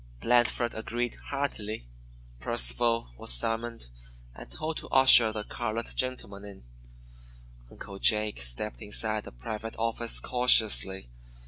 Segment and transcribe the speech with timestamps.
[0.19, 1.85] Blandford agreed heartily.
[2.39, 3.85] Percival was summoned,
[4.33, 6.63] and told to usher the "colored gentleman" in.
[7.69, 11.07] Uncle Jake stepped inside the private office cautiously.